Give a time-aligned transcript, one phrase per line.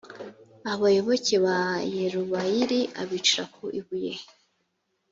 [0.73, 1.57] abayoboke ba
[1.95, 4.13] yerubayali abicira ku ibuye